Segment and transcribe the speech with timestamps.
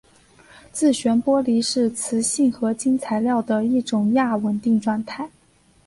[0.71, 5.29] 自旋玻璃是磁性合金材料的一种亚稳定的状态。